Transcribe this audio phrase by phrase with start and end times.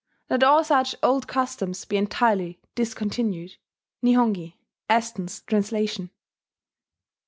[0.31, 3.57] Let all such old customs be entirely discontinued."
[4.03, 4.55] Nihongi;
[4.89, 6.09] Aston's translation.